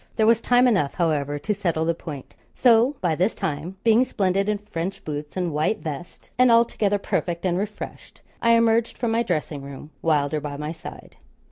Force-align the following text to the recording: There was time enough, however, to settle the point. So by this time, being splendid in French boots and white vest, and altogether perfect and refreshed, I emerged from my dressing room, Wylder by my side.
There 0.15 0.25
was 0.25 0.41
time 0.41 0.67
enough, 0.67 0.95
however, 0.95 1.37
to 1.37 1.53
settle 1.53 1.85
the 1.85 1.93
point. 1.93 2.33
So 2.55 2.95
by 3.01 3.13
this 3.13 3.35
time, 3.35 3.77
being 3.83 4.03
splendid 4.03 4.49
in 4.49 4.57
French 4.57 5.05
boots 5.05 5.37
and 5.37 5.53
white 5.53 5.77
vest, 5.77 6.31
and 6.39 6.51
altogether 6.51 6.97
perfect 6.97 7.45
and 7.45 7.55
refreshed, 7.55 8.23
I 8.41 8.53
emerged 8.53 8.97
from 8.97 9.11
my 9.11 9.21
dressing 9.21 9.61
room, 9.61 9.91
Wylder 10.01 10.41
by 10.41 10.57
my 10.57 10.71
side. 10.71 11.17